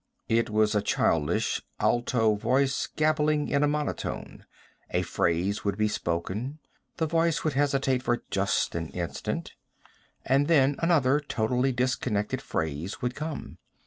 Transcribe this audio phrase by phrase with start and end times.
[0.29, 4.45] It was a childish, alto voice, gabbling in a monotone.
[4.89, 6.57] A phrase would be spoken,
[6.97, 9.53] the voice would hesitate for just an instant,
[10.25, 13.59] and then another, totally disconnected phrase would come.